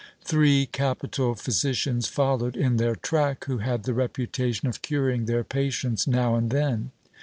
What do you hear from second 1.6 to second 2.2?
cians